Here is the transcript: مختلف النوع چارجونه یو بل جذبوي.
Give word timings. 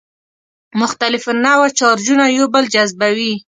مختلف 0.81 1.23
النوع 1.33 1.67
چارجونه 1.79 2.25
یو 2.37 2.45
بل 2.53 2.63
جذبوي. 2.75 3.33